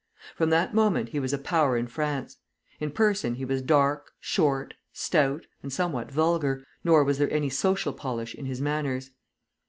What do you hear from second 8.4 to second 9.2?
his manners.